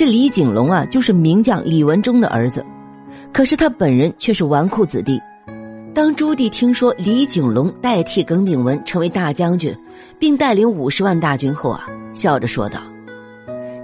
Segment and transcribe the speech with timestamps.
[0.00, 2.64] 这李景龙啊，就是名将李文忠的儿子，
[3.34, 5.20] 可是他本人却是纨绔子弟。
[5.94, 9.76] 当朱棣听说李景龙代替耿炳文成为大将军，
[10.18, 12.80] 并带领五十万大军后啊，笑着说道：“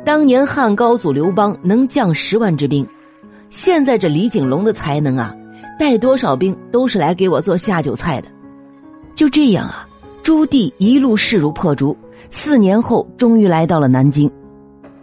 [0.06, 2.88] 当年汉高祖刘邦能将十万之兵，
[3.50, 5.34] 现在这李景龙的才能啊，
[5.78, 8.28] 带多少兵都是来给我做下酒菜的。”
[9.14, 9.86] 就这样啊，
[10.22, 11.94] 朱棣一路势如破竹，
[12.30, 14.30] 四年后终于来到了南京。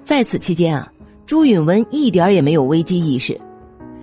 [0.04, 0.92] 在此期间啊，
[1.26, 3.40] 朱允文一点也没有危机意识，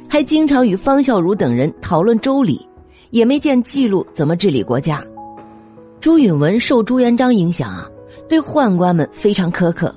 [0.08, 2.66] 还经常与方孝孺等人讨论周礼。
[3.10, 5.04] 也没见记录怎么治理国家。
[6.00, 7.84] 朱允文受朱元璋影响啊，
[8.28, 9.92] 对宦官们非常苛刻，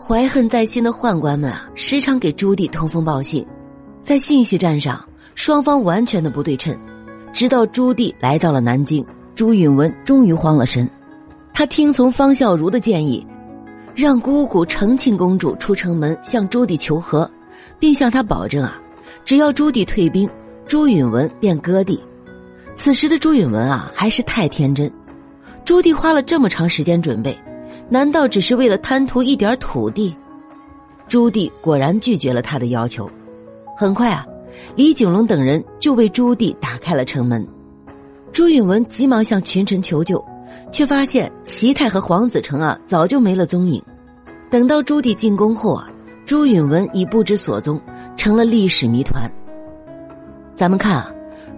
[0.00, 3.46] 怀恨在心的宦官们啊，时常给朱棣通风报信，
[4.00, 6.74] 在信息战上双方完全的不对称。
[7.34, 9.04] 直到朱棣来到了南京，
[9.34, 10.88] 朱允文终于慌了神，
[11.52, 13.22] 他听从方孝孺的建议，
[13.94, 17.30] 让姑姑承庆公主出城门向朱棣求和，
[17.78, 18.80] 并向他保证啊，
[19.24, 20.28] 只要朱棣退兵，
[20.66, 22.00] 朱允文便割地。
[22.76, 24.90] 此时的朱允文啊，还是太天真。
[25.64, 27.38] 朱棣花了这么长时间准备，
[27.88, 30.16] 难道只是为了贪图一点土地？
[31.08, 33.10] 朱棣果然拒绝了他的要求。
[33.76, 34.24] 很快啊，
[34.76, 37.46] 李景龙等人就为朱棣打开了城门。
[38.32, 40.24] 朱允文急忙向群臣求救，
[40.70, 43.82] 却发现齐泰和黄子成啊早就没了踪影。
[44.50, 45.88] 等到朱棣进宫后啊，
[46.26, 47.80] 朱允文已不知所踪，
[48.16, 49.30] 成了历史谜团。
[50.56, 51.10] 咱们看啊。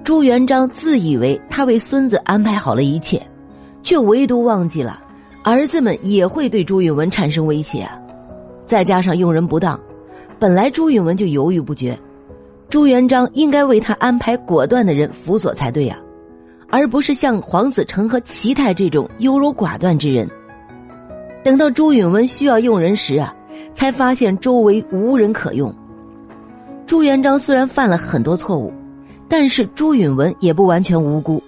[0.04, 3.24] 朱元璋自以为他为孙子安排好了一切，
[3.84, 5.00] 却唯独忘记了
[5.44, 7.96] 儿子们也会对朱允文产生威胁啊。
[8.66, 9.78] 再加上用人不当，
[10.40, 11.96] 本来朱允文就犹豫不决，
[12.68, 15.96] 朱元璋应该为他安排果断的人辅佐才对呀，
[16.68, 20.28] 而不是像黄子成和齐泰这种优柔寡断之人。
[21.42, 23.34] 等到朱允文需要用人时啊，
[23.72, 25.74] 才发现周围无人可用。
[26.86, 28.72] 朱元璋虽然犯了很多错误。
[29.28, 31.42] 但是朱允文也不完全无辜，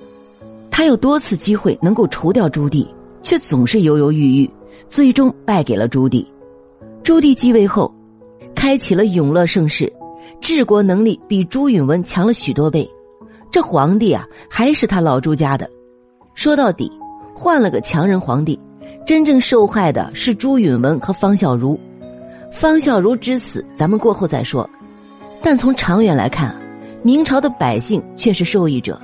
[0.71, 2.89] 他有多次机会能够除掉朱棣，
[3.23, 4.51] 却总是犹犹豫豫，
[4.89, 6.25] 最终败给了朱棣。
[7.03, 7.95] 朱棣继位后，
[8.55, 9.93] 开启了永乐盛世，
[10.41, 12.91] 治国能力比朱允文强了许多倍。
[13.51, 15.69] 这皇帝啊，还是他老朱家的。
[16.33, 16.91] 说到底，
[17.35, 18.59] 换了个强人皇帝，
[19.07, 21.79] 真正受害的是朱允文和方孝孺。
[22.51, 24.69] 方孝孺之死，咱们过后再说。
[25.43, 26.55] 但从长远来看。
[27.07, 28.99] 明朝的百姓却是受益者，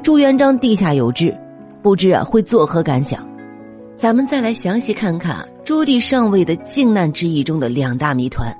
[0.00, 1.36] 朱元璋地下有知，
[1.82, 3.20] 不知啊会作何感想？
[3.96, 8.56] 咱们再来详细看看朱棣上位的靖难之役中的两大谜团。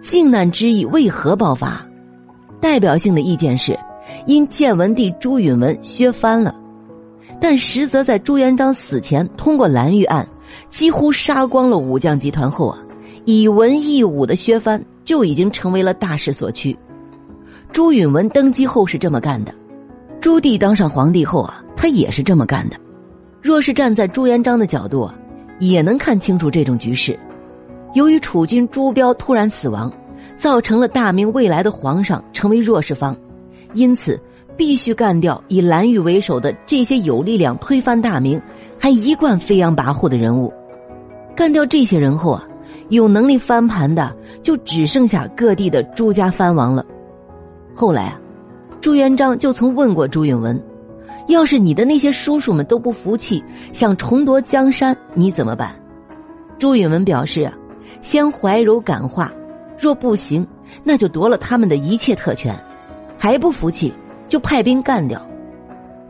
[0.00, 1.86] 靖难之役为何爆发？
[2.58, 3.78] 代表性的意见是，
[4.26, 6.54] 因建文帝朱允文削藩了，
[7.42, 10.26] 但实则在朱元璋死前通过蓝玉案，
[10.70, 12.78] 几乎杀光了武将集团后啊，
[13.24, 16.78] 以文易武的削藩就已经成为了大势所趋。
[17.72, 19.52] 朱允文登基后是这么干的，
[20.20, 22.76] 朱棣当上皇帝后啊，他也是这么干的。
[23.42, 25.12] 若是站在朱元璋的角度啊，
[25.58, 27.18] 也能看清楚这种局势。
[27.94, 29.92] 由于储君朱标突然死亡，
[30.36, 33.16] 造成了大明未来的皇上成为弱势方，
[33.74, 34.16] 因此
[34.56, 38.40] 必须干掉以蓝玉为首的这些有力量推翻大明
[38.78, 40.52] 还一贯飞扬跋扈的人物。
[41.34, 42.46] 干掉这些人后啊，
[42.90, 46.84] 有能力翻盘的就只剩下各地的朱家藩王了。
[47.74, 48.20] 后来啊，
[48.80, 50.62] 朱元璋就曾问过朱允文
[51.28, 53.42] ：“要是你的那些叔叔们都不服气，
[53.72, 55.74] 想重夺江山，你怎么办？”
[56.58, 57.54] 朱允文表示：“啊，
[58.02, 59.32] 先怀柔感化，
[59.78, 60.46] 若不行，
[60.84, 62.54] 那就夺了他们的一切特权；
[63.16, 63.92] 还不服气，
[64.32, 65.20] 就派兵干掉。”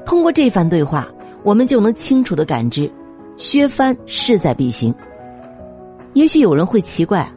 [0.06, 1.09] 通过这番对话，
[1.43, 2.88] 我们就能清楚的感知，
[3.37, 4.94] 削藩势在必行。
[6.12, 7.28] 也许有人会奇怪，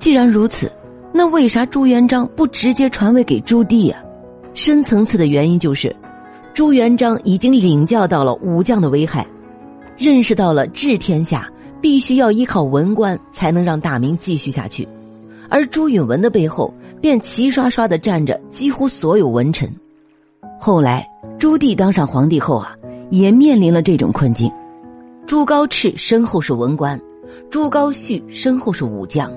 [0.00, 0.68] 既然如此。
[1.12, 4.02] 那为啥朱元璋不直接传位给朱棣呀？
[4.52, 5.94] 深层次的原因就是，
[6.52, 9.24] 朱元璋已经领教到了武将的危害，
[9.96, 11.48] 认识到了治天下
[11.80, 14.86] 必须要依靠文官才能让大明继续下去，
[15.48, 19.70] 而朱允文的背后便齐刷刷的站着几乎所有文臣。
[20.58, 21.06] 后来
[21.38, 22.74] 朱棣当上皇帝后啊，
[23.10, 24.50] 也面临了这种困境。
[25.26, 27.00] 朱高炽身后是文官，
[27.50, 29.30] 朱高煦身后是武将。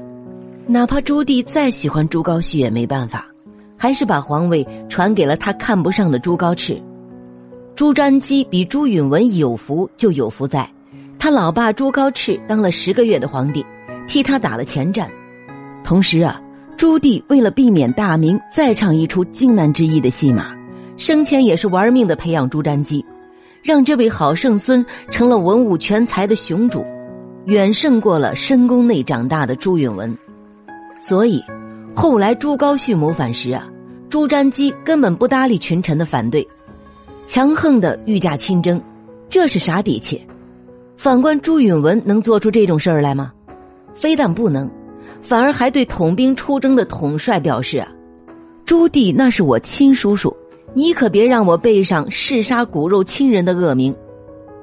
[0.67, 3.25] 哪怕朱棣再喜欢朱高煦也没办法，
[3.75, 6.81] 还是把皇位传给了他看不上的朱高炽。
[7.75, 10.69] 朱瞻基比朱允文有福就有福在，
[11.17, 13.65] 他老爸朱高炽当了十个月的皇帝，
[14.07, 15.09] 替他打了前站。
[15.83, 16.39] 同时啊，
[16.77, 20.53] 朱棣为了避免大明再唱一出靖难之役的戏码，
[20.99, 23.05] 生前也是玩命的培养朱瞻基，
[23.63, 26.85] 让这位好圣孙成了文武全才的雄主，
[27.45, 30.15] 远胜过了深宫内长大的朱允文。
[30.99, 31.41] 所以
[31.95, 33.65] 后来朱高煦谋反时啊，
[34.09, 36.45] 朱瞻基根本不搭理群臣的反对，
[37.25, 38.79] 强横的御驾亲征，
[39.29, 40.21] 这是啥底气？
[40.97, 43.31] 反观朱允文能做出这种事儿来吗？
[43.93, 44.69] 非但不能，
[45.21, 47.87] 反而还对统兵出征的统帅表示啊
[48.65, 50.35] ：“朱棣那是我亲叔叔，
[50.73, 53.95] 你可别让我背上弑杀骨肉亲人的恶名。”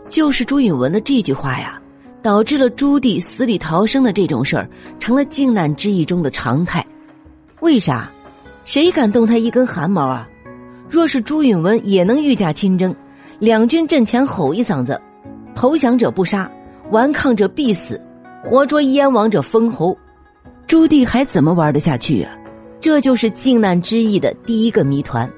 [0.08, 1.80] 就是朱允文的这句话呀，
[2.22, 4.68] 导致了朱棣死里逃生的这种事儿
[5.00, 6.86] 成了靖难之役中的常态。
[7.60, 8.10] 为啥？
[8.64, 10.28] 谁敢动他一根汗毛啊？
[10.88, 12.94] 若是朱允文也能御驾亲征，
[13.40, 15.00] 两军阵前吼一嗓子
[15.54, 16.50] ：“投降者不杀，
[16.90, 18.00] 顽抗者必死。”
[18.44, 19.98] 活捉燕王者封侯，
[20.68, 22.30] 朱棣还怎么玩得下去啊？
[22.80, 25.28] 这就是靖难之役的第一个谜团。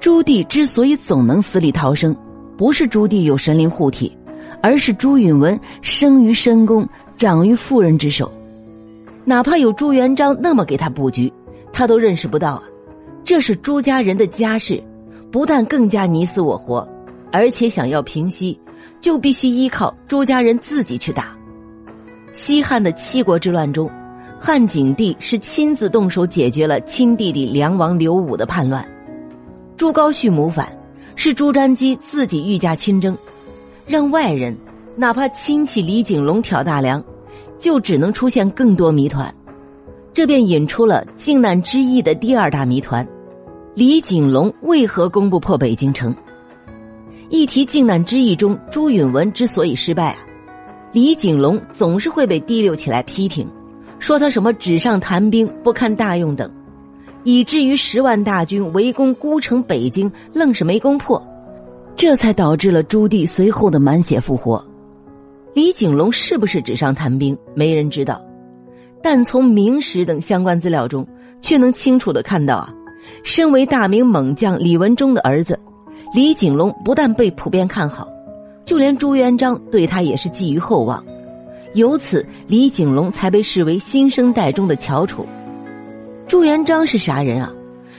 [0.00, 2.16] 朱棣之所以总能死里逃生，
[2.56, 4.16] 不是朱棣有神灵护体，
[4.62, 8.32] 而是朱允文生于深宫，长于妇人之手。
[9.24, 11.32] 哪怕有朱元璋那么给他布局，
[11.72, 12.62] 他都认识不到啊！
[13.24, 14.82] 这是朱家人的家事，
[15.30, 16.88] 不但更加你死我活，
[17.30, 18.58] 而且想要平息，
[19.00, 21.36] 就必须依靠朱家人自己去打。
[22.32, 23.90] 西汉的七国之乱中，
[24.38, 28.82] 汉景帝是亲自动手解决了亲弟弟梁王刘武的叛乱；
[29.78, 30.76] 朱高煦谋反，
[31.14, 33.16] 是朱瞻基自己御驾亲征，
[33.86, 34.58] 让外人
[34.96, 37.00] 哪怕亲戚李景龙挑大梁，
[37.60, 39.32] 就只能出现更多谜团。
[40.12, 43.06] 这便引出了靖难之役的第二大谜团：
[43.76, 46.12] 李景龙为何攻不破北京城？
[47.28, 50.18] 一提靖难之役中朱允文之所以失败啊。
[50.90, 53.48] 李景龙总是会被提溜起来批评，
[54.00, 56.50] 说他什么纸上谈兵、不堪大用等，
[57.28, 61.22] 以至于十万大军围攻孤城北京，愣是没攻破，
[61.94, 64.66] 这才导致了朱棣随后的满血复活。
[65.52, 68.18] 李景龙是不是纸上谈兵，没人知道，
[69.02, 71.06] 但从明史等相关资料中，
[71.42, 72.72] 却能清楚的看到啊，
[73.22, 75.60] 身为大明猛将李文忠的儿子，
[76.14, 78.08] 李景龙不但被普遍看好。
[78.64, 81.04] 就连朱元璋对他也是寄予厚望，
[81.74, 85.26] 由此李景龙才被视为新生代中的翘楚。
[86.28, 87.50] 朱元璋是啥人啊？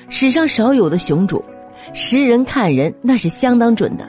[0.07, 1.43] 史上少有的雄主，
[1.95, 4.07] 识人看人那是相当准的，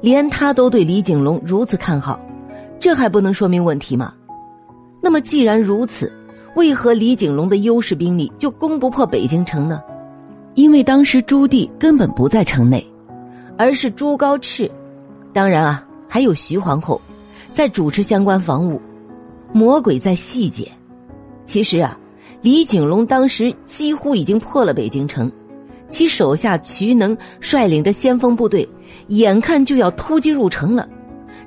[0.00, 2.20] 连他都对李景龙如此看好，
[2.78, 4.14] 这还不能说明问题吗？
[5.02, 6.12] 那么既然如此，
[6.54, 9.82] 为何李景龙的优势兵力就攻不破北京城呢？
[10.54, 12.86] 因为当时朱棣根本不在城内，
[13.58, 14.70] 而是朱高炽。
[15.32, 17.00] 当然啊，还有徐皇后，
[17.50, 18.80] 在主持相关防务。
[19.52, 20.70] 魔鬼在细节。
[21.46, 21.98] 其实啊，
[22.42, 25.30] 李景龙当时几乎已经破了北京城，
[25.90, 28.66] 其手下瞿能率领着先锋部队，
[29.08, 30.88] 眼看就要突击入城了。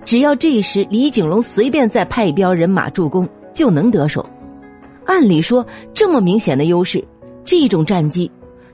[0.06, 4.24] 只要这时李景龙随便再派一彪人马助攻，就能得手。
[5.06, 7.04] 按理说，这么明显的优势，
[7.44, 8.30] 这种战绩，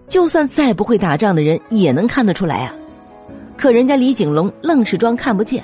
[0.09, 2.75] 就算再不会打仗的人也能看得出来啊。
[3.55, 5.63] 可人家李景龙愣是装看不见，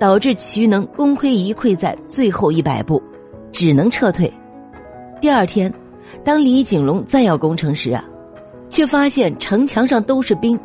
[0.00, 3.02] 导致瞿能功亏一篑在最后一百步，
[3.52, 4.32] 只能撤退。
[5.24, 5.72] 第二天，
[6.22, 8.04] 当李景龙再要攻城时啊，
[8.68, 10.60] 却发现城墙上都是冰。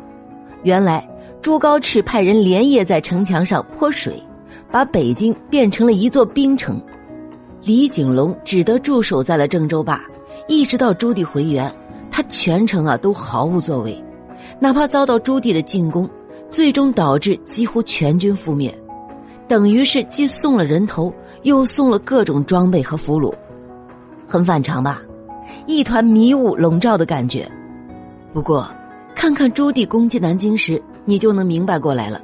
[0.64, 1.08] 原来
[1.40, 4.22] 朱高炽派人连夜在城墙上泼水，
[4.70, 6.78] 把北京变成了一座冰城。
[7.64, 9.98] 李景龙只得驻守在了郑州坝，
[10.46, 11.74] 一直到朱棣回援，
[12.10, 13.98] 他全程啊都毫无作为，
[14.58, 16.06] 哪怕遭到朱棣的进攻。
[16.50, 18.78] 最终导致几乎全军覆灭，
[19.48, 21.10] 等于是既送了人头，
[21.44, 23.32] 又送了各种装备和俘虏，
[24.30, 25.02] 很反常吧？
[25.66, 27.50] 一团迷雾笼罩的感觉。
[28.32, 28.70] 不过，
[29.12, 32.20] 看看朱棣攻击南京时，你就能明白过来了。